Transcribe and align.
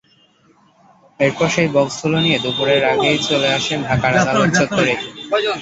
এরপর 1.19 1.47
সেই 1.55 1.69
বক্সগুলো 1.75 2.17
নিয়ে 2.19 2.37
দুপুরের 2.43 2.83
আগেই 2.85 3.17
চলে 3.29 3.49
আসেন 3.57 3.79
ঢাকার 3.83 4.13
আদালত 4.15 4.49
চত্বরে। 4.57 4.93